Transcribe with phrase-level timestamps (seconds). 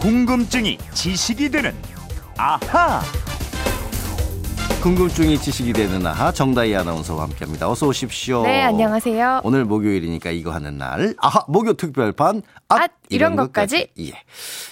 [0.00, 1.74] 궁금증이 지식이 되는
[2.36, 3.02] 아하.
[4.80, 7.68] 궁금증이 지식이 되는 아하 정다희 아나운서와 함께합니다.
[7.68, 8.42] 어서 오십시오.
[8.44, 9.40] 네, 안녕하세요.
[9.42, 13.88] 오늘 목요일이니까 이거 하는 날 아하 목요 특별판 앗, 앗, 이런 것까지.
[13.98, 14.12] 예.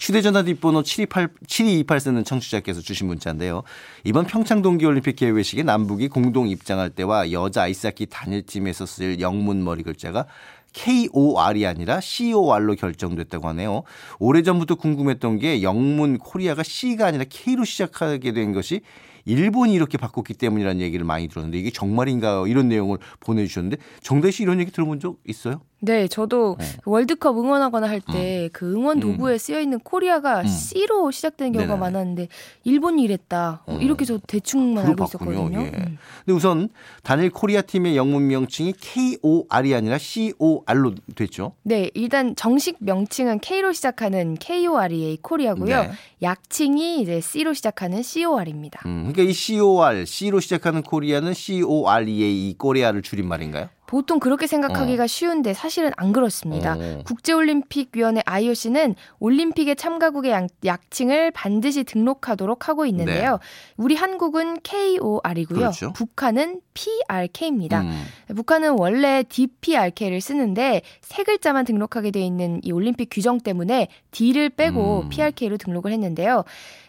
[0.00, 3.62] 휴대전화 뒷번호 728, 7228 쓰는 청취자께서 주신 문자인데요.
[4.02, 10.26] 이번 평창 동계올림픽 개회식에 남북이 공동 입장할 때와 여자 아이스하키 단일팀에서 쓸 영문 머리 글자가
[10.72, 13.82] KOR이 아니라 COR로 결정됐다고 하네요.
[14.18, 18.80] 오래전부터 궁금했던 게 영문 코리아가 C가 아니라 K로 시작하게 된 것이
[19.24, 24.60] 일본이 이렇게 바꿨기 때문이라는 얘기를 많이 들었는데 이게 정말인가 이런 내용을 보내주셨는데 정대 씨 이런
[24.60, 25.60] 얘기 들어본 적 있어요?
[25.84, 26.64] 네, 저도 네.
[26.84, 30.46] 월드컵 응원하거나 할 때그 응원 도구에 쓰여 있는 코리아가 음.
[30.46, 31.80] C로 시작되는 경우가 네네네.
[31.80, 32.28] 많았는데
[32.62, 33.64] 일본이 이랬다.
[33.66, 33.78] 어, 어.
[33.78, 35.40] 이렇게 저 대충만 알고 그걸 있었거든요.
[35.42, 35.60] 봤군요.
[35.60, 35.66] 예.
[35.70, 35.98] 음.
[36.24, 36.68] 근데 우선
[37.02, 41.54] 단일 코리아 팀의 영문 명칭이 KOR이 아니라 COR로 됐죠.
[41.64, 45.82] 네, 일단 정식 명칭은 K로 시작하는 KOREA 코리아고요.
[45.82, 45.90] 네.
[46.22, 48.82] 약칭이 이제 C로 시작하는 COR입니다.
[48.86, 53.68] 음, 그러니까 이 COR, C로 시작하는 코리아는 COREA 이 코리아를 줄인 말인가요?
[53.92, 56.76] 보통 그렇게 생각하기가 쉬운데 사실은 안 그렇습니다.
[56.80, 57.02] 어.
[57.04, 63.38] 국제올림픽위원회 IOC는 올림픽의 참가국의 양- 약칭을 반드시 등록하도록 하고 있는데요.
[63.76, 65.58] 우리 한국은 KOR이고요.
[65.58, 65.64] 네.
[65.64, 65.92] 그렇죠.
[65.92, 67.82] 북한은 PRK입니다.
[67.82, 68.04] 음.
[68.34, 75.00] 북한은 원래 DPRK를 쓰는데 세 글자만 등록하게 돼 있는 이 올림픽 규정 때문에 D를 빼고
[75.02, 75.08] 음.
[75.10, 76.44] PRK로 등록을 했는데요.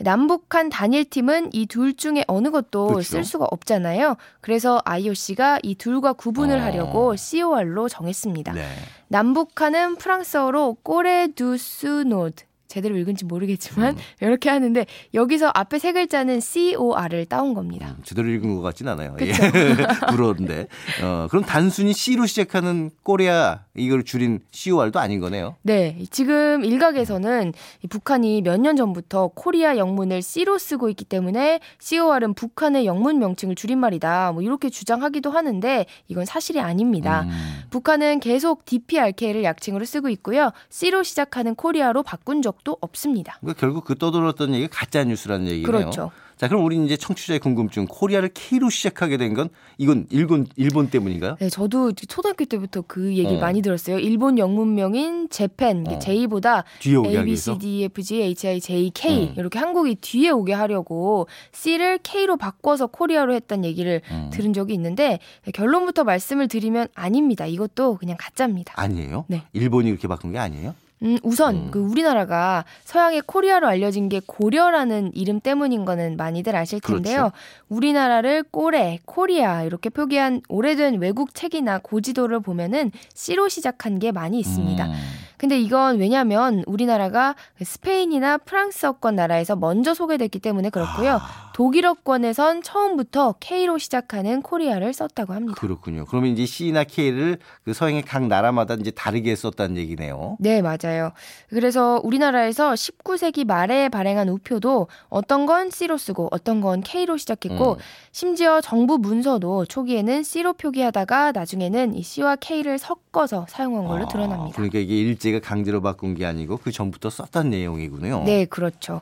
[0.00, 3.02] 남북한 단일팀은 이 둘 중에 어느 것도 그렇죠.
[3.02, 4.16] 쓸 수가 없잖아요.
[4.40, 6.62] 그래서 IOC가 이 둘과 구분을 어.
[6.62, 8.52] 하려고 COR로 정했습니다.
[8.52, 8.66] 네.
[9.08, 13.98] 남북한은 프랑스어로 Corée du Sud Nord 제대로 읽은지 모르겠지만 음.
[14.20, 17.94] 이렇게 하는데 여기서 앞에 세 글자는 COR을 따온 겁니다.
[17.96, 19.16] 음, 제대로 읽은 것 같진 않아요.
[19.22, 19.32] 예.
[20.10, 20.68] 부러운데.
[21.02, 25.56] 어, 그럼 단순히 C로 시작하는 코리아 이걸 줄인 COR도 아닌 거네요.
[25.62, 27.52] 네, 지금 일각에서는
[27.82, 33.54] 이 북한이 몇 년 전부터 코리아 영문을 C로 쓰고 있기 때문에 COR은 북한의 영문 명칭을
[33.54, 34.32] 줄임말이다.
[34.32, 37.22] 뭐 이렇게 주장하기도 하는데 이건 사실이 아닙니다.
[37.22, 37.30] 음.
[37.70, 40.50] 북한은 계속 DPRK를 약칭으로 쓰고 있고요.
[40.70, 43.36] C로 시작하는 코리아로 바꾼 적도 없습니다.
[43.40, 45.66] 그러니까 결국 그 떠돌았던 얘기가 가짜 뉴스라는 얘기네요.
[45.66, 46.10] 그렇죠.
[46.36, 51.36] 자, 그럼 우리 이제 청취자의 궁금증 코리아를 K로 시작하게 된 건 이건 일본 일본 때문인가요?
[51.40, 53.40] 네, 저도 초등학교 때부터 그 얘기를 어.
[53.40, 53.98] 많이 들었어요.
[53.98, 55.98] 일본 영문명인 Japan, 어.
[55.98, 57.36] J보다 A, B.
[57.36, 59.34] C, D, F, G, H, I, J, K 음.
[59.36, 64.30] 이렇게 한국이 뒤에 오게 하려고 C를 K로 바꿔서 코리아로 했다는 얘기를 음.
[64.32, 65.18] 들은 적이 있는데
[65.54, 67.46] 결론부터 말씀을 드리면 아닙니다.
[67.46, 68.74] 이것도 그냥 가짜입니다.
[68.76, 69.24] 아니에요?
[69.28, 69.42] 네.
[69.52, 70.74] 일본이 그렇게 바꾼 게 아니에요?
[71.02, 71.70] 음, 우선 음.
[71.70, 77.16] 그 우리나라가 서양의 코리아로 알려진 게 고려라는 이름 때문인 거는 많이들 아실 텐데요.
[77.16, 77.32] 그렇죠.
[77.68, 84.84] 우리나라를 Corée, 코리아 이렇게 표기한 오래된 외국 책이나 고지도를 보면은 C로 시작한 게 많이 있습니다.
[84.86, 84.92] 음.
[85.36, 91.20] 근데 이건 왜냐면 우리나라가 스페인이나 프랑스어권 나라에서 먼저 소개됐기 때문에 그렇고요.
[91.22, 91.47] 아.
[91.58, 95.60] 독일어권에선 처음부터 K로 시작하는 코리아를 썼다고 합니다.
[95.60, 96.04] 그렇군요.
[96.04, 100.36] 그러면 이제 C나 K를 그 서양의 각 나라마다 이제 다르게 썼다는 얘기네요.
[100.38, 101.10] 네, 맞아요.
[101.48, 107.78] 그래서 우리나라에서 19세기 말에 발행한 우표도 어떤 건 C로 쓰고 어떤 건 K로 시작했고 음.
[108.12, 114.54] 심지어 정부 문서도 초기에는 C로 표기하다가 나중에는 이 C와 K를 섞어서 사용한 걸로 아, 드러납니다.
[114.54, 118.22] 그러니까 이게 일제가 강제로 바꾼 게 아니고 그 전부터 썼던 내용이군요.
[118.26, 119.00] 네, 그렇죠.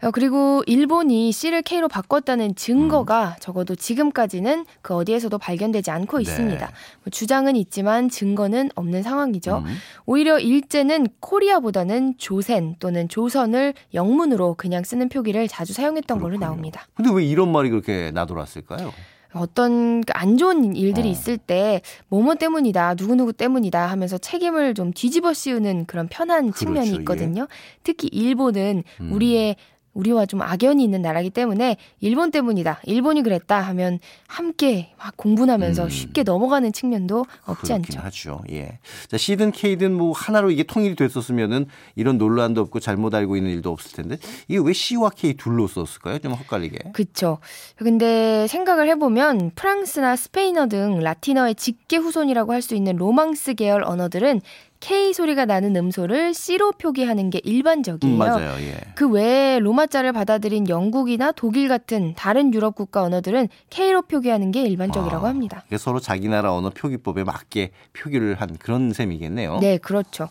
[0.00, 6.22] 어, 그리고 일본이 C를 K로 바꿨다는 증거가 적어도 지금까지는 그 어디에서도 발견되지 않고 네.
[6.22, 6.66] 있습니다.
[6.66, 9.58] 뭐 주장은 있지만 증거는 없는 상황이죠.
[9.66, 9.74] 음.
[10.06, 16.46] 오히려 일제는 코리아보다는 조센 또는 조선을 영문으로 그냥 쓰는 표기를 자주 사용했던 걸로 그렇군요.
[16.46, 16.86] 나옵니다.
[16.94, 18.92] 근데 왜 이런 말이 그렇게 나돌았을까요?
[19.34, 21.10] 어떤 그안 좋은 일들이 어.
[21.10, 26.96] 있을 때 뭐뭐 때문이다 누구누구 때문이다 하면서 책임을 좀 뒤집어 씌우는 그런 편한 측면이 그렇죠,
[26.96, 27.00] 예.
[27.00, 27.48] 있거든요.
[27.82, 29.12] 특히 일본은 음.
[29.12, 29.56] 우리의
[29.98, 32.80] 우리와 좀 악연이 있는 나라기 때문에 일본 때문이다.
[32.84, 33.98] 일본이 그랬다 하면
[34.28, 35.88] 함께 막 공분하면서 음.
[35.88, 37.98] 쉽게 넘어가는 측면도 없지 않죠.
[38.00, 38.40] 하죠.
[38.52, 38.78] 예.
[39.08, 41.66] 자, C든 K든 뭐 하나로 이게 통일이 됐었으면은
[41.96, 46.20] 이런 논란도 없고 잘못 알고 있는 일도 없을 텐데 이게 왜 C와 K 둘로 썼을까요?
[46.20, 46.92] 좀 헛갈리게.
[46.92, 47.38] 그쵸.
[47.76, 54.40] 근데 생각을 해보면 프랑스나 스페인어 등 라틴어의 직계 후손이라고 할 수 있는 로망스 계열 언어들은
[54.80, 58.14] K 소리가 나는 음소를 C로 표기하는 게 일반적이에요.
[58.14, 58.54] 음, 맞아요.
[58.60, 58.76] 예.
[58.94, 65.26] 그 외에 로마자를 받아들인 영국이나 독일 같은 다른 유럽 국가 언어들은 K로 표기하는 게 일반적이라고
[65.26, 65.64] 아, 합니다.
[65.66, 69.58] 이게 서로 자기 나라 언어 표기법에 맞게 표기를 한 그런 셈이겠네요.
[69.60, 70.28] 네, 그렇죠.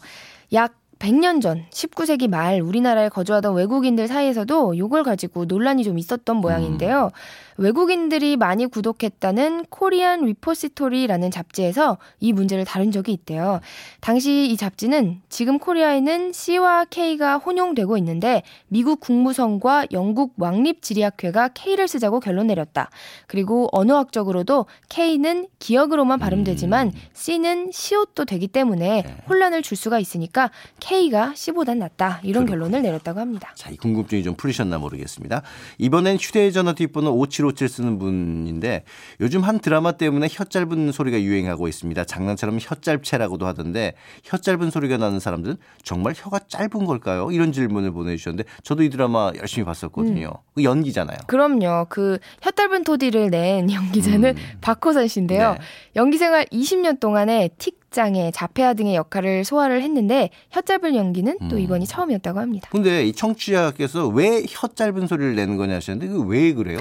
[0.54, 7.12] 약 100년 전 19세기 말 우리나라에 거주하던 외국인들 사이에서도 이걸 가지고 논란이 좀 있었던 모양인데요.
[7.58, 13.60] 외국인들이 많이 구독했다는 코리안 리포시토리라는 잡지에서 이 문제를 다룬 적이 있대요.
[14.00, 22.20] 당시 이 잡지는 지금 코리아에는 C와 K가 혼용되고 있는데 미국 국무성과 영국 왕립지리학회가 K를 쓰자고
[22.20, 22.90] 결론 내렸다.
[23.28, 29.18] 그리고 언어학적으로도 K는 기억으로만 발음되지만 C는 시옷도 되기 때문에 네.
[29.28, 32.20] 혼란을 줄 수가 있으니까 K가 C보단 낫다.
[32.24, 33.52] 이런 결론을 내렸다고 합니다.
[33.56, 35.42] 자, 이 궁금증이 좀 풀리셨나 모르겠습니다.
[35.78, 37.12] 이번엔 휴대전화 뒷번호
[37.48, 38.84] 5757 쓰는 분인데
[39.22, 42.04] 요즘 한 드라마 때문에 혀 짧은 소리가 유행하고 있습니다.
[42.06, 47.32] 장난처럼 혀 짧채라고도 하던데 혀 짧은 소리가 나는 사람들은 정말 혀가 짧은 걸까요?
[47.32, 50.32] 이런 질문을 보내주셨는데 저도 이 드라마 열심히 봤었거든요.
[50.56, 51.18] 그 연기잖아요.
[51.28, 51.86] 그럼요.
[51.90, 55.54] 그 혀 짧은 토디를 낸 연기자는 박호선 씨인데요.
[55.54, 55.58] 네.
[55.96, 61.58] 연기 생활 20년 동안에 틱 장애, 자폐아 등의 역할을 소화를 했는데 혀 짧은 연기는 또
[61.58, 62.68] 이번이 처음이었다고 합니다.
[62.72, 66.80] 근데 이 청취자께서 왜 혀 짧은 소리를 내는 거냐 하셨는데 그 왜 그래요?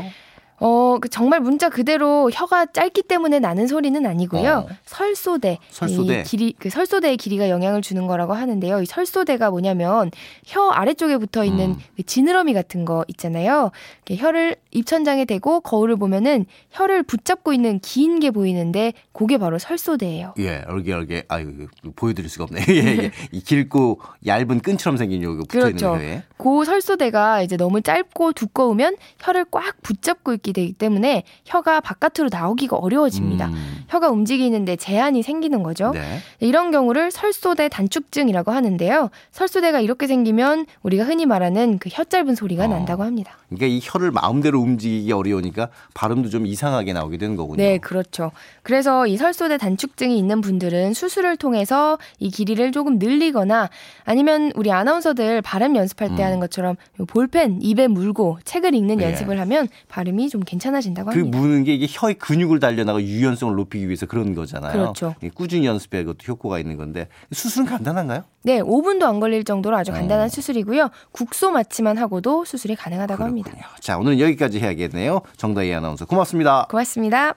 [0.58, 4.66] 어, 그 정말 문자 그대로 혀가 짧기 때문에 나는 소리는 아니고요.
[4.70, 4.74] 어.
[4.86, 6.20] 설소대, 설소대.
[6.20, 8.82] 이 길이 그 설소대의 길이가 영향을 주는 거라고 하는데요.
[8.82, 10.10] 이 설소대가 뭐냐면
[10.46, 11.76] 혀 아래쪽에 붙어 있는 음.
[11.96, 13.70] 그 지느러미 같은 거 있잖아요.
[14.10, 20.32] 혀를 입천장에 대고 거울을 보면은 혀를 붙잡고 있는 긴 게 보이는데 그게 바로 설소대예요.
[20.38, 21.66] 예, 얼게 얼게 아유
[21.96, 22.64] 보여드릴 수가 없네.
[22.70, 22.74] 예,
[23.04, 23.10] 예.
[23.30, 26.22] 이 길고 얇은 끈처럼 생긴 요거 붙어 있는 그렇죠.
[26.38, 32.76] 그 설소대가 이제 너무 짧고 두꺼우면 혀를 꽉 붙잡고 있게 되기 때문에 혀가 바깥으로 나오기가
[32.76, 33.46] 어려워집니다.
[33.48, 33.84] 음.
[33.88, 35.90] 혀가 움직이는데 제한이 생기는 거죠.
[35.90, 36.20] 네.
[36.38, 39.10] 이런 경우를 설소대 단축증이라고 하는데요.
[39.32, 42.68] 설소대가 이렇게 생기면 우리가 흔히 말하는 그 혀 짧은 소리가 어.
[42.68, 43.38] 난다고 합니다.
[43.48, 47.56] 그러니까 이 혀를 마음대로 움직이기 어려우니까 발음도 좀 이상하게 나오게 되는 거군요.
[47.56, 48.32] 네, 그렇죠.
[48.62, 53.70] 그래서 이 설소대 단축증이 있는 분들은 수술을 통해서 이 길이를 조금 늘리거나
[54.04, 56.26] 아니면 우리 아나운서들 발음 연습할 때 음.
[56.26, 59.06] 하는 것처럼 요 볼펜 입에 물고 책을 읽는 예.
[59.06, 61.38] 연습을 하면 발음이 좀 괜찮아진다고 그 합니다.
[61.38, 64.72] 무는 게 이게 혀의 근육을 단련하고 유연성을 높이기 위해서 그런 거잖아요.
[64.72, 65.14] 그렇죠.
[65.22, 68.24] 이 꾸준히 연습해 그것도 효과가 있는 건데 수술은 간단한가요?
[68.42, 69.94] 네, 5분도 안 걸릴 정도로 아주 어.
[69.94, 70.90] 간단한 수술이고요.
[71.12, 73.50] 국소 마취만 하고도 수술이 가능하다고 합니다.
[73.50, 73.68] 그렇군요.
[73.80, 75.20] 자 오늘은 여기까지 해야겠네요.
[75.36, 76.66] 정다희 아나운서 고맙습니다.
[76.70, 77.34] 고맙습니다.